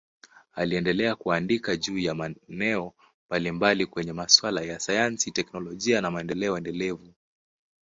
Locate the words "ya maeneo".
1.97-2.93